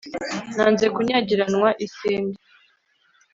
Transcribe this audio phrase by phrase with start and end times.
[0.55, 2.37] nanze kunyagiranwa isinde